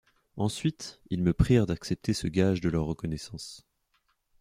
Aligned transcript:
Ensuite, 0.35 0.99
ils 1.11 1.21
me 1.21 1.31
prièrent 1.31 1.67
d'accepter 1.67 2.15
ce 2.15 2.25
gage 2.25 2.59
de 2.59 2.69
leur 2.69 2.85
reconnaissance. 2.85 3.67